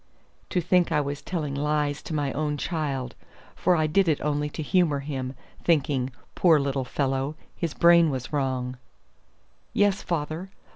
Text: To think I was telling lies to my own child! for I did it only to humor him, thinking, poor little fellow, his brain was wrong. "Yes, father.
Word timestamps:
To 0.49 0.59
think 0.59 0.91
I 0.91 0.99
was 0.99 1.21
telling 1.21 1.53
lies 1.53 2.01
to 2.01 2.13
my 2.15 2.33
own 2.33 2.57
child! 2.57 3.13
for 3.55 3.75
I 3.75 3.85
did 3.85 4.07
it 4.07 4.19
only 4.21 4.49
to 4.49 4.63
humor 4.63 5.01
him, 5.01 5.35
thinking, 5.63 6.09
poor 6.33 6.59
little 6.59 6.85
fellow, 6.85 7.35
his 7.55 7.75
brain 7.75 8.09
was 8.09 8.33
wrong. 8.33 8.79
"Yes, 9.73 10.01
father. 10.01 10.49